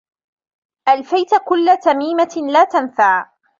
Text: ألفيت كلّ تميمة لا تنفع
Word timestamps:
ألفيت 0.89 1.29
كلّ 1.47 1.77
تميمة 1.83 2.51
لا 2.53 2.63
تنفع 2.63 3.29